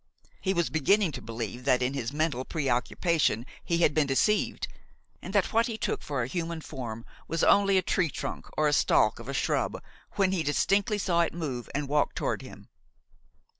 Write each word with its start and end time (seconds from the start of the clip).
He 0.41 0.55
was 0.55 0.71
beginning 0.71 1.11
to 1.11 1.21
believe 1.21 1.63
that 1.65 1.83
in 1.83 1.93
his 1.93 2.11
mental 2.11 2.43
preoccupation 2.43 3.45
he 3.63 3.77
had 3.83 3.93
been 3.93 4.07
deceived, 4.07 4.67
and 5.21 5.31
that 5.35 5.53
what 5.53 5.67
he 5.67 5.77
took 5.77 6.01
for 6.01 6.23
a 6.23 6.27
human 6.27 6.59
form 6.61 7.05
was 7.27 7.43
only 7.43 7.77
a 7.77 7.83
tree 7.83 8.09
trunk 8.09 8.47
or 8.57 8.65
the 8.67 8.73
stalk 8.73 9.19
of 9.19 9.27
a 9.29 9.33
shrub, 9.35 9.79
when 10.13 10.31
he 10.31 10.41
distinctly 10.41 10.97
saw 10.97 11.21
it 11.21 11.35
move 11.35 11.69
and 11.75 11.87
walk 11.87 12.15
toward 12.15 12.41
him. 12.41 12.67